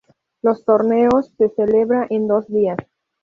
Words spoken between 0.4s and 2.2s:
Los torneos se celebra